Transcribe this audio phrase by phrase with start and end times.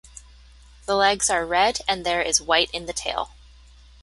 [0.87, 3.35] The legs are red, and there is white in the tail.